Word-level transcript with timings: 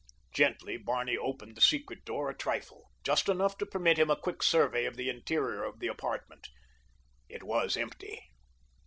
Gently 0.33 0.77
Barney 0.77 1.15
opened 1.15 1.55
the 1.55 1.61
secret 1.61 2.05
door 2.05 2.27
a 2.31 2.35
trifle—just 2.35 3.29
enough 3.29 3.55
to 3.59 3.67
permit 3.67 3.99
him 3.99 4.09
a 4.09 4.15
quick 4.19 4.41
survey 4.41 4.85
of 4.85 4.95
the 4.97 5.09
interior 5.09 5.63
of 5.63 5.77
the 5.77 5.85
apartment. 5.89 6.47
It 7.29 7.43
was 7.43 7.77
empty. 7.77 8.19